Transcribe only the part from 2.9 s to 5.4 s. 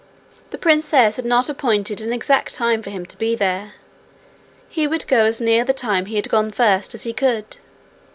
to be there; he would go as